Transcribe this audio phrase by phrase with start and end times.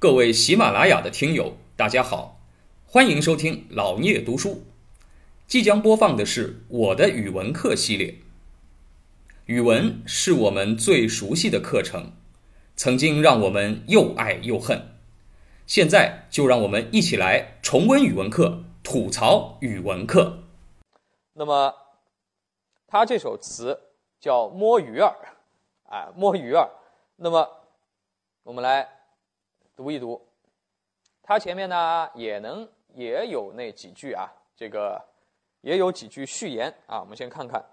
[0.00, 2.38] 各位喜马拉雅的听友，大家好，
[2.86, 4.62] 欢迎收听老聂读书。
[5.48, 8.14] 即将播放的是我的语文课系列。
[9.46, 12.12] 语文是我们最熟悉的课程，
[12.76, 14.94] 曾经让我们又爱又恨。
[15.66, 20.44] 现在就让我们一起来重温语文课，吐槽语文课。
[21.32, 21.74] 那么，
[22.86, 23.80] 他这首词
[24.20, 25.16] 叫《摸鱼儿》，
[25.92, 26.70] 啊，摸鱼儿。
[27.16, 27.48] 那么，
[28.44, 28.88] 我们来
[29.78, 30.20] 读一读。
[31.22, 35.00] 它前面呢也能也有那几句啊，这个
[35.60, 36.98] 也有几句序言啊。
[36.98, 37.64] 我们先看看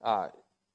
[0.00, 0.28] 啊。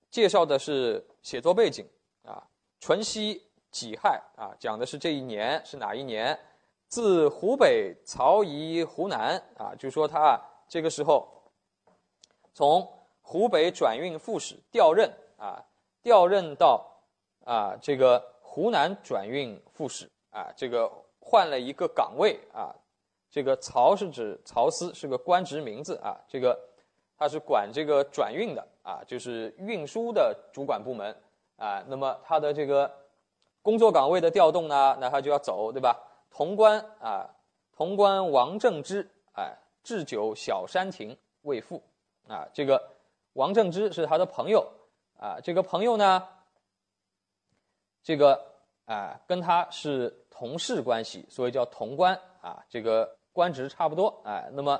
[0.09, 1.85] 介绍的是写作背景
[2.23, 2.41] 啊，
[2.79, 6.39] 淳熙己亥啊，讲的是这一年是哪一年？
[6.87, 11.27] 自湖北曹移湖南啊，就说他这个时候
[12.53, 12.87] 从
[13.21, 15.61] 湖北转运副使调任啊，
[16.01, 16.89] 调任到
[17.43, 22.75] 啊这个湖南转运副使啊，这个换了一个岗位啊，
[23.29, 26.59] 这个曹是指曹司，是个官职名字啊，这个
[27.17, 28.67] 他是管这个转运的。
[28.83, 31.15] 啊，就是运输的主管部门
[31.55, 32.93] 啊，那么他的这个
[33.61, 35.97] 工作岗位的调动呢，那他就要走，对吧？
[36.29, 37.33] 潼关啊，
[37.77, 41.81] 潼关王正之，哎，置酒小山亭为赋
[42.27, 42.91] 啊，这个
[43.31, 44.69] 王正之是他的朋友
[45.17, 46.27] 啊，这个朋友呢，
[48.03, 48.52] 这个
[48.85, 54.79] 啊跟他是同事关系，所以叫同官啊，这个官职差不多啊，那么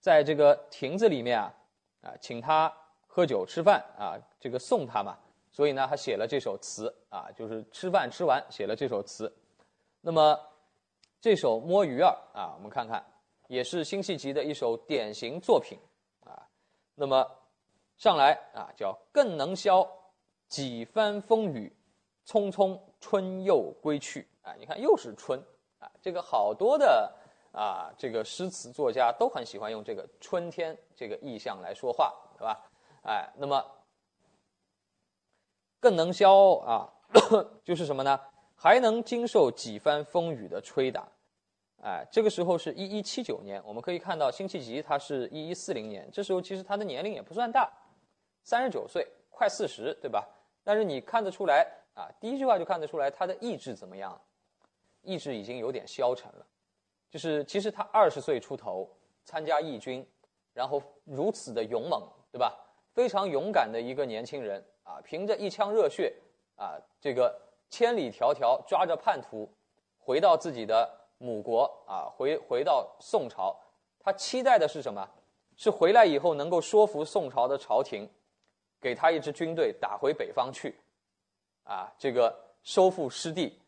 [0.00, 1.54] 在这个亭子里面啊，
[2.02, 2.72] 啊，请他。
[3.14, 5.18] 喝酒吃饭啊，这个送他嘛，
[5.50, 9.30] 所以呢，他写了这首词啊，就是吃饭吃完写了这首词。
[10.00, 10.34] 那么，
[11.20, 12.08] 这首《摸鱼儿》
[12.38, 13.04] 啊，我们看看，
[13.48, 15.78] 也是辛弃疾的一首典型作品
[16.24, 16.48] 啊。
[16.94, 17.30] 那么，
[17.98, 19.86] 上来啊，叫“更能消
[20.48, 21.70] 几番风雨，
[22.26, 25.38] 匆匆春又归去”啊，你看又是春
[25.80, 27.12] 啊，这个好多的
[27.52, 32.64] 啊，这个诗词作家都很喜欢用这个春天这个意象来说话，对吧？
[33.02, 33.62] 哎，那么
[35.80, 36.88] 更能消啊，
[37.64, 38.18] 就是什么呢？
[38.54, 41.06] 还能经受几番风雨的吹打。
[41.82, 47.68] 哎，这个时候是一一七九年，我们可以看到辛弃疾他是一一四零年，这时候其实他的年龄也不算大，
[48.44, 50.24] 三十九岁，快四十，对吧？
[50.62, 54.20] 但是你看得出来啊，第一句话就看得出来他的意志怎么样？
[55.02, 56.46] 意志已经有点消沉了。
[57.10, 58.88] 就是其实他二十岁出头
[59.24, 60.06] 参加义军，
[60.54, 62.58] 然后如此的勇猛，对吧？
[62.94, 66.14] 非常勇敢的一个年轻人啊，凭着一腔热血
[66.56, 67.38] 啊，这个
[67.68, 69.48] 千里迢迢抓着叛徒，
[69.98, 73.54] 回到自己的母国啊，回回到宋朝，
[73.98, 75.08] 他期待的是什么？
[75.54, 78.08] 是回来以后能够说服宋朝的朝廷，
[78.80, 80.74] 给他一支军队打回北方去，
[81.64, 83.58] 啊，这个收复失地。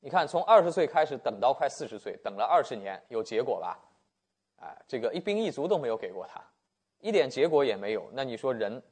[0.00, 3.78] 你看，从二十岁开始等到快四十岁，等了二十年，有结果吧？
[4.58, 6.42] 啊，这个一兵一卒都没有给过他。
[7.00, 8.82] 一点结果也没有，那你说人，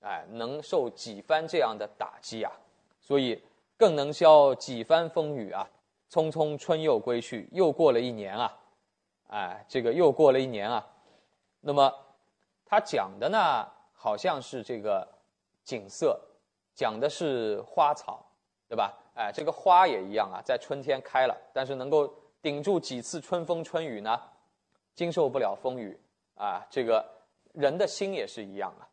[0.00, 2.52] 哎，能受几番这样的打击啊？
[3.00, 3.42] 所以
[3.76, 5.68] 更能消几番风雨啊！
[6.10, 8.58] 匆匆春又归去，又过了一年啊！
[9.28, 10.86] 哎，这个又过了一年啊！
[11.60, 11.92] 那么
[12.66, 15.08] 他讲的呢，好像是这个
[15.64, 16.20] 景色，
[16.74, 18.24] 讲的是花草，
[18.68, 18.92] 对吧？
[19.14, 24.20] 哎，这个花也一样啊，在春天开了，但是能够顶住几次春风春雨呢？
[24.94, 25.98] 经受不了风雨
[26.36, 26.66] 啊！
[26.70, 27.04] 这个。
[27.52, 28.88] 人的心也是一样啊，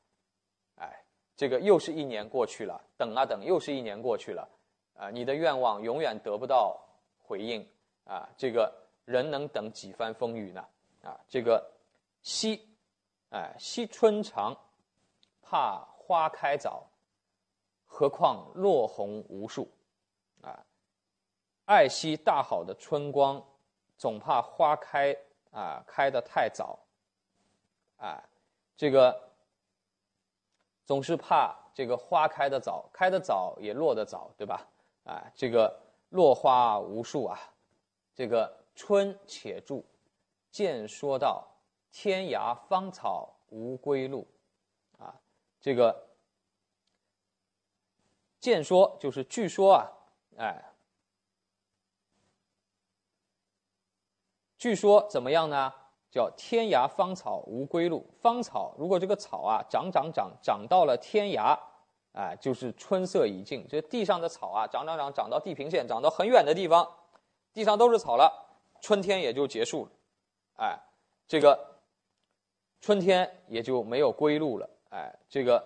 [0.81, 1.05] 哎，
[1.37, 4.45] 这个又是一年过去了，等啊等，又是一年过去了，
[4.97, 6.77] 啊，你的愿望永远得不到
[7.23, 7.65] 回应
[8.03, 8.69] 啊，这个
[9.05, 10.65] 人能等几番风雨呢？
[11.03, 11.71] 啊，这个
[12.21, 12.67] 惜，
[13.29, 14.53] 哎，惜春长，
[15.41, 16.85] 怕花开早，
[17.91, 19.69] 何况落红无数，
[20.41, 20.63] 啊，
[21.65, 23.43] 爱惜大好的春光，
[23.97, 25.13] 总怕花开
[25.51, 26.79] 啊开得太早，
[27.97, 28.23] 啊。
[28.77, 29.29] 这个
[30.85, 34.65] 总是怕这个花开的早，开的早也落得早，对吧？
[35.03, 35.77] 啊，这个
[36.11, 37.37] 落花无数啊，
[38.15, 39.83] 这个春且住，
[40.49, 41.45] 见说道：
[41.91, 44.25] 天涯芳草无归路，
[44.97, 45.13] 啊，
[45.59, 46.08] 这个
[48.39, 49.91] 见说就是据说啊，
[50.37, 50.71] 哎，
[54.57, 55.73] 据说怎么样呢？
[56.11, 61.55] 叫天涯芳草无归路，芳草如果这个草啊长长长长到了天涯，
[62.13, 63.63] 哎，就是春色已尽。
[63.69, 66.91] 这地上的草啊长长长长到地平线，长到很远的地方，
[67.53, 68.33] 地上都是草了，
[68.81, 69.91] 春天也就结束了，
[70.55, 70.79] 哎，
[71.27, 71.79] 这个
[72.81, 75.63] 春天也就没有归路了，哎，这个，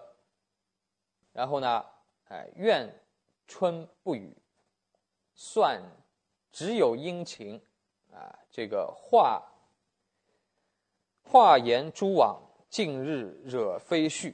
[1.31, 1.85] 然后呢，
[2.29, 2.91] 哎，愿
[3.47, 4.35] 春不语，
[5.35, 5.81] 算
[6.51, 7.61] 只有阴晴，
[8.11, 9.43] 啊，这个化
[11.23, 14.33] 化言蛛网，近日惹飞絮。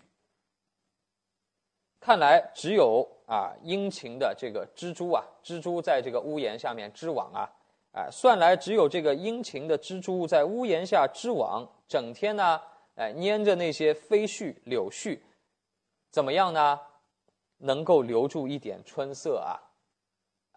[2.00, 7.52] 看来只有啊殷勤的这个蜘蛛啊，蜘蛛在这个屋檐下面织网啊，
[7.92, 12.62] 哎，算来只有这个殷勤的蜘蛛在屋檐下织网，整天呢，
[12.96, 15.20] 哎，粘着那些飞絮柳絮，
[16.10, 16.80] 怎么样呢？
[17.60, 19.56] 能够留住一点春色啊，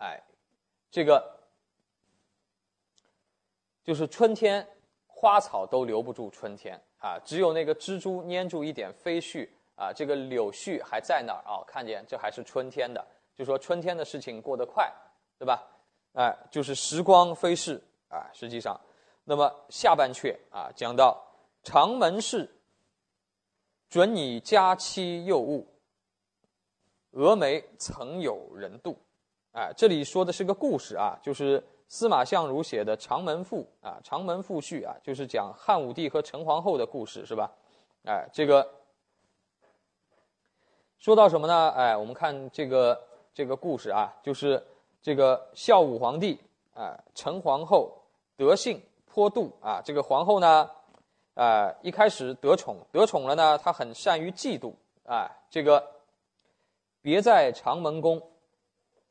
[0.01, 0.21] 哎，
[0.91, 1.39] 这个
[3.85, 4.67] 就是春天
[5.07, 9.49] 花草都留不住春天啊，只有那个蜘蛛粘住一点飞絮。
[9.75, 13.05] 啊，这个柳絮还在那儿啊，看见这还是春天的，
[13.35, 14.93] 就说春天的事情过得快，
[15.39, 15.67] 对吧？
[16.13, 18.31] 哎，就是时光飞逝啊。
[18.35, 18.79] 实际上，
[19.25, 21.21] 那么下半阙啊，讲到
[21.65, 22.49] 长门事，
[23.89, 25.67] 准你佳期又误，
[27.13, 28.95] 峨眉曾有人妒。
[29.53, 37.51] 哎，这里说的是个故事啊，就是司马相如写的《长门赋》啊，《长门赋序》啊，就是讲汉武帝和陈皇后的故事，是吧？
[38.05, 38.69] 哎，这个。
[40.99, 41.69] 说到什么呢？
[41.71, 42.99] 哎，我们看这个
[43.35, 44.65] 这个故事啊，就是
[45.03, 46.39] 这个孝武皇帝
[46.75, 47.93] 啊，陈皇后
[48.37, 49.83] 德性颇妒啊。
[49.85, 50.71] 这个皇后呢，
[51.35, 54.73] 啊，一开始得宠，得宠了呢，她很善于嫉妒
[55.05, 55.29] 啊。
[55.51, 55.85] 这个
[57.03, 58.23] 别在长门宫，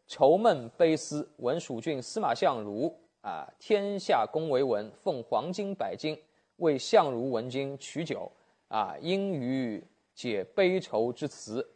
[0.07, 2.91] 愁闷悲思，闻蜀郡司马相如
[3.21, 6.17] 啊，天下公为文，奉黄金百斤，
[6.55, 8.31] 为相如闻君取酒
[8.69, 9.83] 啊，因于
[10.15, 11.67] 解悲愁之词。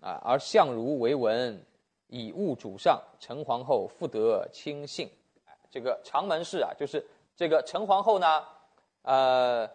[0.00, 1.64] 啊，而相如为文，
[2.08, 5.08] 以物主上，陈皇后复得亲信。
[5.70, 7.06] 这个长门氏啊，就是
[7.36, 8.44] 这个陈皇后呢，
[9.02, 9.70] 呃，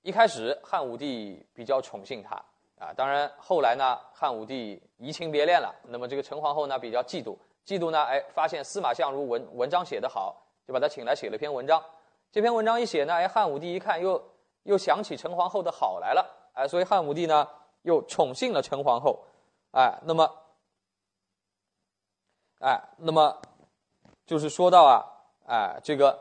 [0.00, 2.42] 一开始汉武帝比较宠幸她
[2.80, 7.36] 啊，当然后来呢，汉武帝移情别恋了，那么这个陈皇后呢比较嫉妒，
[7.66, 10.34] 嫉妒呢，哎，发现司马相如文文章写得好，
[10.66, 11.84] 就把他请来写了篇文章。
[12.32, 14.20] 这篇文章一写呢，哎，汉武帝一看又
[14.62, 17.46] 又想起陈皇后的好来了，哎，所以汉武帝呢
[17.82, 19.22] 又宠幸了陈皇后。
[19.72, 20.28] 哎，那么，
[22.60, 23.40] 哎，那么，
[24.26, 25.04] 就是说到啊，
[25.46, 26.18] 哎，这个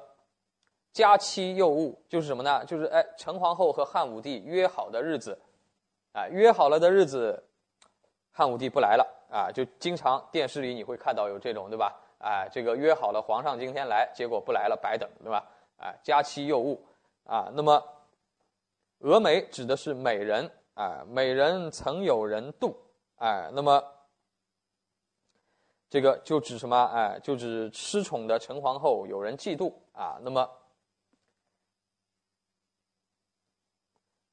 [0.91, 2.65] 佳期又误，就是什么呢？
[2.65, 5.39] 就是哎，陈皇后和汉武帝约好的日子，
[6.11, 7.43] 啊，约好了的日子，
[8.31, 11.95] 汉武帝不来了啊，就经常电视里你会看到有这种，对吧？
[12.19, 15.45] 哎，这个约好了皇上今天来，结果不来了，白等，对吧？
[15.77, 16.83] 哎，佳期又误
[17.23, 17.49] 啊。
[17.53, 17.81] 那么，
[18.99, 22.75] 峨眉指的是美人啊，美人曾有人妒。
[23.15, 23.81] 哎，那么
[25.89, 26.85] 这个就指什么？
[26.93, 30.19] 哎，就指失宠的陈皇后有人嫉妒啊。
[30.21, 30.49] 那么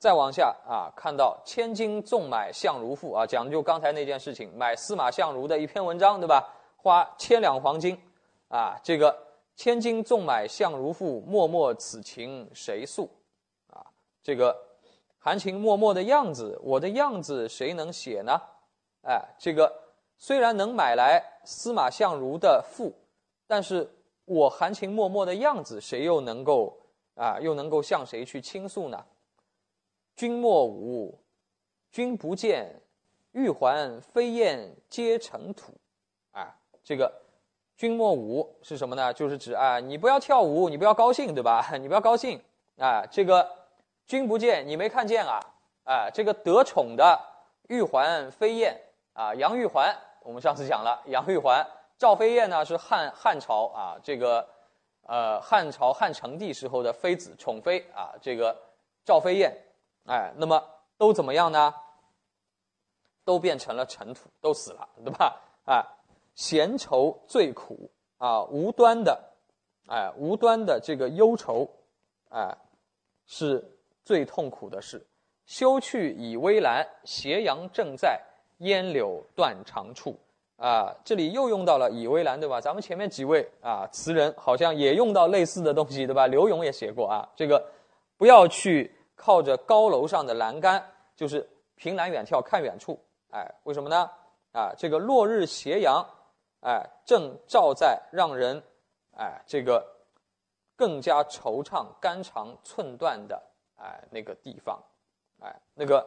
[0.06, 6.49] 再往下啊，看到千金纵买相如赋啊，讲的就刚才那件事情，买司马相如的一篇文章，对吧？
[6.76, 8.00] 花千两黄金
[8.47, 9.19] 啊，这个
[9.56, 13.11] 千金纵买相如赋，脉脉此情谁诉？
[13.67, 13.85] 啊，
[14.23, 14.56] 这个
[15.19, 18.41] 含情脉脉的样子，我的样子谁能写呢？
[19.03, 19.73] 哎，这个
[20.19, 22.93] 虽然能买来司马相如的赋，
[23.49, 23.91] 但是
[24.25, 26.79] 我含情脉脉的样子，谁又能够
[27.17, 27.41] 啊？
[27.41, 29.05] 又能够向谁去倾诉呢？
[30.17, 31.21] 君莫舞，
[31.93, 32.81] 君不见，
[33.33, 35.75] 玉环飞燕皆成土。
[36.33, 37.13] 啊，这个
[37.77, 39.13] 君莫舞是什么呢？
[39.13, 41.65] 就是指啊，你不要跳舞，你不要高兴，对吧？
[41.79, 42.43] 你不要高兴
[42.79, 43.05] 啊。
[43.11, 43.46] 这个
[44.06, 45.39] 君不见，你没看见啊？
[45.85, 47.20] 啊，这个得宠的
[47.69, 48.81] 玉环飞燕。
[49.13, 54.46] 啊，杨玉环，我们上次讲了，杨玉环，赵飞燕呢是汉汉朝啊，这个，
[55.06, 58.55] 呃，汉朝汉成帝时候的妃子宠妃啊，这个
[59.06, 59.56] 赵飞燕，
[60.06, 60.63] 哎，那么
[60.96, 61.75] 都怎么样呢？
[63.25, 65.41] 都变成了尘土，都死了，对吧？
[65.65, 65.84] 啊，
[66.34, 69.20] 闲愁最苦啊，无端的，
[69.89, 71.69] 哎，无端的这个忧愁，
[72.31, 72.56] 哎，
[73.27, 73.65] 是
[74.05, 75.05] 最痛苦的事。
[75.44, 78.20] 休去以微澜，斜阳正在。
[78.60, 80.19] 烟柳断肠处，
[80.56, 82.58] 啊，这里又用到了倚微澜，对吧？
[82.58, 86.27] 咱们前面几位啊词人好像也用到类似的东西，对吧？
[86.27, 87.63] 刘永也写过啊，这个
[88.17, 94.08] 不要去靠着高楼上的栏杆，就是凭栏远眺看远处，哎，为什么呢？
[94.53, 96.06] 啊，这个落日斜阳，
[96.61, 98.63] 哎，正照在让人，
[99.17, 99.85] 哎，这个
[100.77, 103.43] 更加惆怅、肝肠寸断的，
[103.77, 104.81] 哎，那个地方，
[105.41, 106.06] 哎，那个。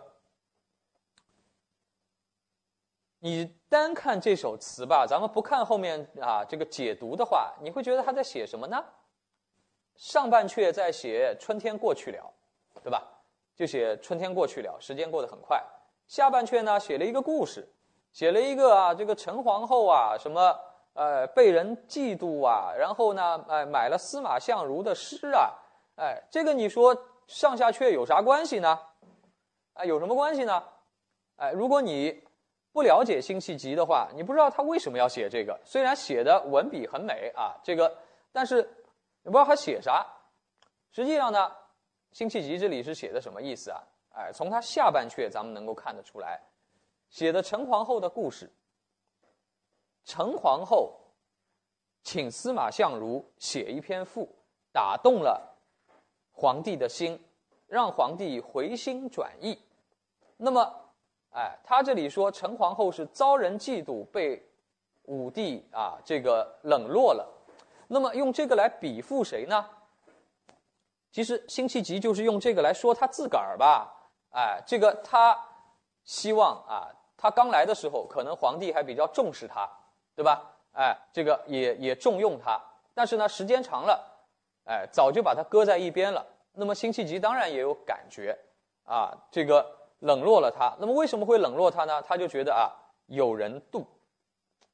[3.22, 8.82] 你单看这首词吧，咱们不看后面啊这个解读的话，你会觉得他在写什么呢？
[9.96, 12.34] 上半阙在写春天过去了，
[12.84, 13.04] 对吧？
[13.56, 15.62] 就写春天过去了，时间过得很快。
[16.08, 17.68] 下半阙呢，写了一个故事，
[18.12, 20.58] 写了一个啊这个陈皇后啊什么
[20.94, 25.54] 呃，被人嫉妒啊，然后呢，哎，买了司马相如的诗啊，
[25.96, 28.80] 哎，这个你说上下阙有啥关系呢？
[29.74, 30.64] 哎，有什么关系呢？
[31.36, 32.24] 哎，如果你
[32.72, 35.60] 不了解辛弃疾的话，你不知道他为什么要写这个。
[35.64, 37.96] 虽然写的文笔很美啊，这个，
[38.32, 38.62] 但是
[39.24, 40.06] 你不知道他写啥。
[40.92, 41.52] 实际上呢，
[42.12, 43.82] 辛弃疾这里是写的什么意思啊？
[44.14, 46.42] 哎，从他下半阙咱们能够看得出来，
[47.10, 48.52] 写的陈皇后的故事。
[50.04, 51.00] 陈皇后
[52.02, 54.28] 请司马相如写一篇赋，
[54.72, 55.56] 打动了
[56.32, 57.20] 皇帝的心，
[57.68, 59.58] 让皇帝回心转意。
[60.36, 60.76] 那么，
[61.32, 64.44] 哎，他这里说陈皇后是遭人嫉妒，被
[65.04, 67.30] 武帝啊这个冷落了。
[67.88, 69.70] 那么用这个来比附谁呢？
[71.12, 73.92] 其实辛弃疾就是用这个来说他自个儿吧。
[74.32, 75.38] 哎，这个他
[76.04, 76.88] 希望啊，
[77.18, 79.70] 他刚来的时候，可能皇帝还比较重视他。
[80.16, 80.52] 对吧？
[80.74, 82.62] 哎，这个也也重用他，
[82.94, 84.06] 但是呢，时间长了，
[84.66, 86.26] 哎，早就把他搁在一边了。
[86.52, 88.38] 那么辛弃疾当然也有感觉，
[88.84, 89.66] 啊，这个
[90.00, 90.76] 冷落了他。
[90.78, 92.02] 那么为什么会冷落他呢？
[92.02, 92.68] 他就觉得啊，
[93.06, 93.86] 有人妒，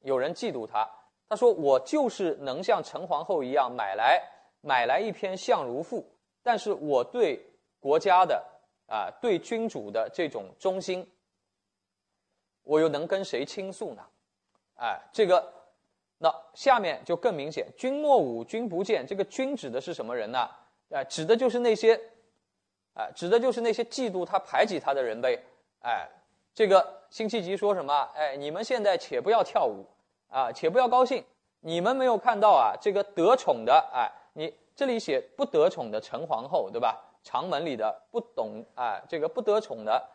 [0.00, 0.84] 有人嫉妒他。
[1.28, 4.20] 他说：“我就是能像陈皇后一样买来
[4.62, 6.04] 买来一篇相如赋，
[6.46, 7.44] 但是我对
[7.80, 8.40] 国家的
[8.86, 11.04] 啊，对君主的这种忠心，
[12.62, 14.02] 我又能跟谁倾诉呢？”
[14.78, 15.52] 哎，这个，
[16.18, 17.66] 那下面就更明显。
[17.76, 19.04] 君莫侮，君不见。
[19.04, 20.48] 这个“君”指的是什么人呢？
[20.90, 22.00] 哎，指的就是那些，
[22.94, 25.42] 哎，指的就是那些嫉妒他、排挤他的人呗。
[25.80, 26.08] 哎，
[26.54, 28.08] 这个辛弃疾说什么？
[28.14, 29.84] 哎，你们现在且不要跳舞
[30.28, 31.24] 啊，且不要高兴。
[31.58, 37.02] 你们没有看到啊，这个得宠的，哎，你这里写不得宠的陈皇后，对吧？
[37.24, 40.08] 长门里的不懂，啊，这个不得宠的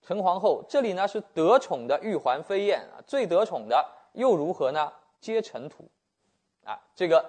[0.00, 3.84] 陈皇后，这里呢是得宠的玉环飞燕啊，最得宠的。
[4.12, 4.90] 又如何呢？
[5.20, 5.86] 皆尘土，
[6.64, 7.22] 啊，这个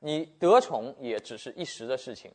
[0.00, 2.30] 你得宠也只是一时的事情。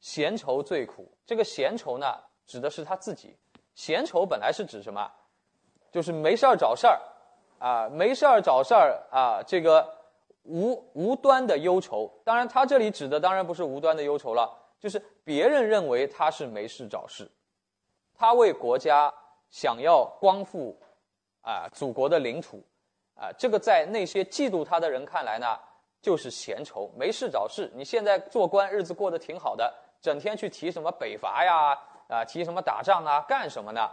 [0.00, 2.06] 闲愁最苦，这个闲愁呢，
[2.46, 3.36] 指的是他自己。
[3.74, 5.10] 闲愁本来是指什么？
[5.90, 6.98] 就是没事儿找事儿，
[7.58, 9.86] 啊，没事儿找事儿啊，这个
[10.42, 12.10] 无无端的忧愁。
[12.24, 17.30] 当然，他这里指的当然不是无端的忧愁了，就是别人认为他是没事找事，
[18.14, 19.12] 他为国家
[19.50, 20.76] 想要光复
[21.42, 22.62] 啊祖国的领土。
[23.14, 25.46] 啊，这个在那些嫉妒他的人看来呢，
[26.00, 27.70] 就是闲愁，没事找事。
[27.74, 33.88] 你现在做官，日子过得挺好的，整天去提什么北伐呀，啊，提什么打仗啊，干什么呢？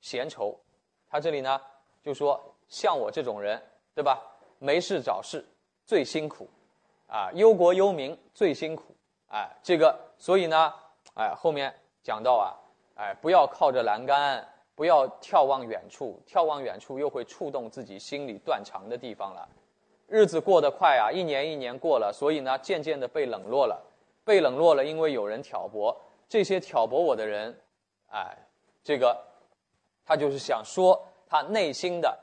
[0.00, 0.58] 闲愁。
[1.06, 1.60] 他这里呢，
[2.02, 3.62] 就说像我这种人，
[3.94, 4.20] 对吧？
[4.58, 5.44] 没事找事
[5.86, 6.46] 最辛苦，
[7.06, 8.94] 啊，忧国忧民最辛苦。
[9.28, 10.74] 哎，这个，所以呢，
[11.14, 12.52] 哎，后面讲到啊，
[12.96, 14.46] 哎，不要靠着栏杆。
[14.76, 19.48] 不要眺望远处，眺望远处又会触动自己心里断肠的地方了。
[20.06, 23.82] 日子过得快啊，一年一年过了，所以呢，渐渐的被冷落了，
[24.22, 25.98] 被冷落了，因为有人挑拨。
[26.28, 27.58] 这些挑拨我的人，
[28.10, 28.36] 哎，
[28.84, 29.18] 这个
[30.04, 32.14] 他就是想说他内心的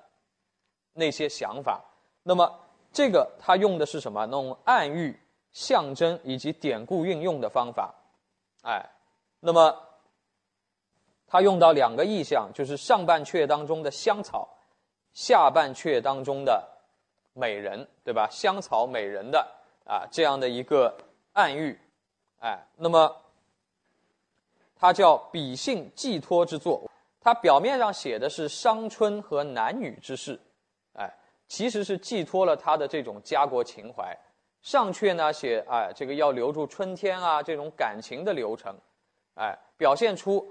[0.94, 1.84] 那些想法。
[2.22, 2.60] 那么，
[2.94, 4.26] 这个他用的是什么？
[4.28, 5.20] 弄暗喻、
[5.52, 7.94] 象征以及典故运用的方法。
[8.62, 8.90] 哎，
[9.42, 9.76] 那么。
[11.26, 14.48] 他用到两个意象，就是上半阙当中的香草，
[15.14, 16.64] 下半阙当中的
[17.34, 18.30] 美人，对吧？
[18.30, 19.44] 香草美人的
[19.84, 20.96] 啊，这样的一个
[21.32, 21.80] 暗喻，
[22.38, 23.20] 哎，那么
[24.76, 26.88] 它叫比兴寄托之作。
[27.20, 30.40] 它表面上写的是伤春和男女之事，
[31.54, 34.18] 其实是寄托了他的这种家国情怀。
[34.64, 38.76] 上阙呢写哎，这个要留住春天啊，这种感情的流程，
[39.36, 40.44] 哎，表现出。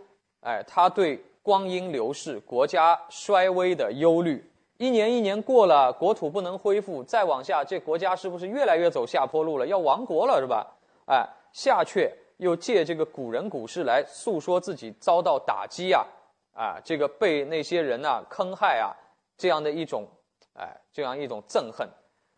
[0.43, 9.67] 哎，他对光阴流逝、国家衰微的忧虑，一年一年过了，国土不能恢复，再往下，这国家是不是越来越走下坡路了？
[9.67, 10.65] 要亡国了，是吧？
[11.07, 16.07] 哎，下阙又借这个古人古事来诉说自己遭到打击啊，
[16.55, 18.95] 啊，这个被那些人呐坑害啊，
[19.37, 20.07] 这样的一种，
[20.55, 21.89] 哎，这样一种憎恨，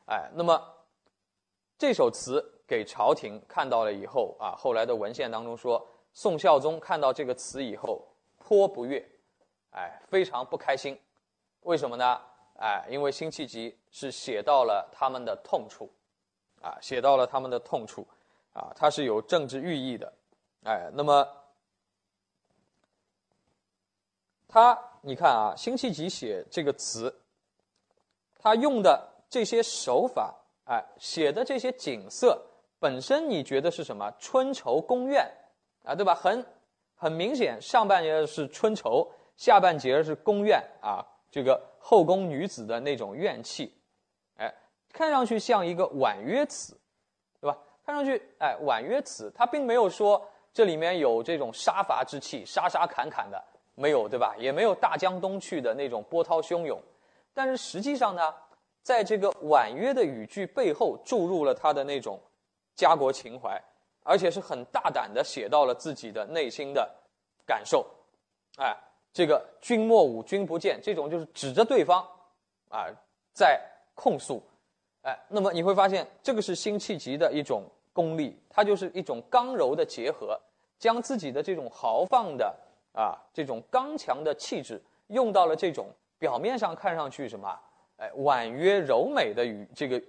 [0.07, 0.61] 哎，那么
[1.79, 5.87] 这首词给朝廷看到了以后啊，后来的文献当中说。
[6.17, 8.01] 宋孝宗看到这个词以后
[8.39, 9.05] 颇不悦，
[9.73, 10.97] 哎，非常不开心。
[11.63, 12.21] 为什么呢？
[12.61, 15.91] 哎，因为辛弃疾是写到了他们的痛处，
[16.63, 18.07] 啊，写到了他们的痛处，
[18.53, 20.13] 啊，它是有政治寓意的，
[20.63, 21.29] 哎，那么
[24.47, 27.13] 他你看啊，辛弃疾写这个词，
[28.45, 30.35] 他用的这些手法，
[30.67, 32.39] 哎，写的这些景色
[32.79, 34.13] 本身，你觉得是什么？
[34.19, 35.27] 春愁宫怨。
[35.85, 36.15] 啊，对吧？
[36.15, 36.45] 很
[36.95, 43.75] 很明显，上半截是春愁，下半截是宫怨啊，这个后宫女子的那种怨气。
[44.37, 44.55] 哎，
[44.93, 46.79] 看上去像一个婉约词，
[47.41, 47.59] 对吧？
[47.85, 50.23] 看上去，哎，婉约词，它并没有说
[50.53, 53.43] 这里面有这种杀伐之气，杀杀砍砍的，
[53.75, 54.35] 没有，对吧？
[54.39, 56.81] 也没有大江东去的那种波涛汹涌，
[57.35, 58.33] 但是实际上呢，
[58.83, 62.19] 在这个婉约的语句背后注入了他的那种
[62.77, 63.61] 家国情怀，
[64.05, 66.89] 而且是很大胆的写到了自己的内心的
[67.45, 67.85] 感受，
[68.57, 68.75] 哎，
[69.13, 72.07] 这个君莫舞，君不见，这种就是指着对方，
[72.69, 72.87] 啊，
[73.33, 73.61] 在
[73.95, 74.43] 控诉。
[75.03, 80.41] 哎，那么你会发现，这个是辛弃疾的一种功力，它就是一种刚柔的结合，
[80.79, 82.57] 将自己的这种豪放的
[82.95, 85.89] 啊，这种刚强的气质，用到了这种
[86.25, 87.55] 表面上看上去什么，
[87.99, 90.03] 哎，婉约柔美的语这个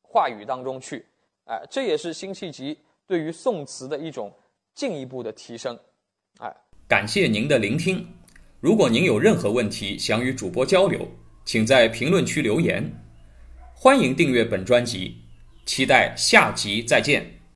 [0.00, 1.04] 话语当中去，
[1.46, 4.32] 哎，这也是辛弃疾对于宋词的一种
[4.76, 5.76] 进一步的提升，
[6.38, 6.54] 哎，
[6.86, 8.06] 感谢您的聆听，
[8.60, 11.04] 如果您有任何问题想与主播交流，
[11.44, 12.88] 请在评论区留言。
[13.74, 15.16] 欢迎订阅本专辑，
[15.66, 17.39] 期待下集再见。